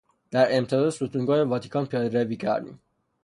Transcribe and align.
در 0.31 0.57
امتداد 0.57 0.89
ستونگان 0.89 1.49
واتیکان 1.49 1.85
پیادهروی 1.85 2.35
کردیم. 2.37 2.79